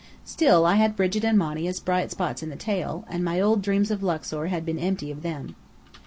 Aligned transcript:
Still, 0.25 0.65
I 0.65 0.77
had 0.77 0.95
Brigit 0.95 1.23
and 1.23 1.37
Monny 1.37 1.67
as 1.67 1.79
bright 1.79 2.09
spots 2.09 2.41
in 2.41 2.49
the 2.49 2.55
tail; 2.55 3.05
and 3.07 3.23
my 3.23 3.39
old 3.39 3.61
dreams 3.61 3.91
of 3.91 4.01
Luxor 4.01 4.47
had 4.47 4.65
been 4.65 4.79
empty 4.79 5.11
of 5.11 5.21
them. 5.21 5.55